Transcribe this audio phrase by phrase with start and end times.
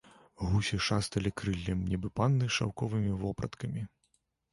[0.51, 3.85] Гусі шасталі крыллем, нібы панны шаўковымі вопраткамі.